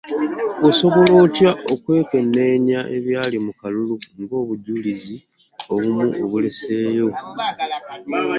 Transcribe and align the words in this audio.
“Osobola 0.69 1.11
otya 1.23 1.51
okwekenneenya 1.73 2.79
ebyali 2.97 3.37
mu 3.45 3.51
kalulu 3.59 3.95
ng'obujulizi 4.21 5.17
obumu 5.73 6.05
obuleseeyo"? 6.23 7.07